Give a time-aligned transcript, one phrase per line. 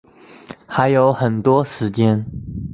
[0.65, 2.25] 还有很多时间